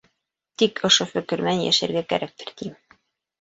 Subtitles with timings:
[0.61, 2.75] Тик ошо фекер менән йәшәргә кәрәктер тием.